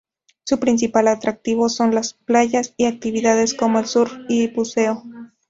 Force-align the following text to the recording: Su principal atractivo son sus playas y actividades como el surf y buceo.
Su 0.45 0.59
principal 0.59 1.07
atractivo 1.09 1.69
son 1.69 1.93
sus 1.93 2.13
playas 2.13 2.73
y 2.75 2.85
actividades 2.85 3.53
como 3.53 3.77
el 3.77 3.85
surf 3.85 4.11
y 4.29 4.47
buceo. 4.47 5.03